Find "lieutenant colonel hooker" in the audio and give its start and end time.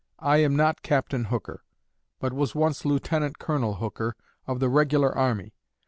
2.85-4.15